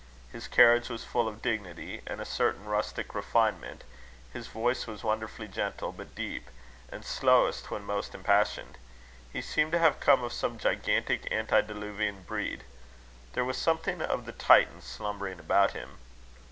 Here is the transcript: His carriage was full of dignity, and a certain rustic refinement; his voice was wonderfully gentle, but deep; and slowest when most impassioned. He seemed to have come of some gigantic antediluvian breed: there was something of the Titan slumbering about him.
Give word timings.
His 0.31 0.47
carriage 0.47 0.89
was 0.89 1.03
full 1.03 1.27
of 1.27 1.43
dignity, 1.43 2.01
and 2.07 2.19
a 2.19 2.25
certain 2.25 2.65
rustic 2.65 3.13
refinement; 3.13 3.83
his 4.33 4.47
voice 4.47 4.87
was 4.87 5.03
wonderfully 5.03 5.47
gentle, 5.47 5.91
but 5.91 6.15
deep; 6.15 6.49
and 6.89 7.05
slowest 7.05 7.69
when 7.69 7.83
most 7.83 8.15
impassioned. 8.15 8.79
He 9.31 9.43
seemed 9.43 9.73
to 9.73 9.77
have 9.77 9.99
come 9.99 10.23
of 10.23 10.33
some 10.33 10.57
gigantic 10.57 11.31
antediluvian 11.31 12.23
breed: 12.23 12.63
there 13.33 13.45
was 13.45 13.57
something 13.59 14.01
of 14.01 14.25
the 14.25 14.31
Titan 14.31 14.81
slumbering 14.81 15.39
about 15.39 15.73
him. 15.73 15.99